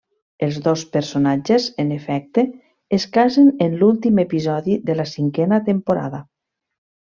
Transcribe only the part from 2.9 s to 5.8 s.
es casen en l'últim episodi de la cinquena